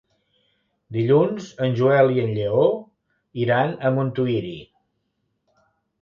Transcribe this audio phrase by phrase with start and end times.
[0.97, 2.65] Dilluns en Joel i en Lleó
[3.45, 4.59] iran a Montuïri.